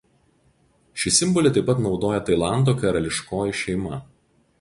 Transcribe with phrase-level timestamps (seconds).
[1.01, 4.01] Šį simbolį taip pat naudoja Tailando karališkoji šeima.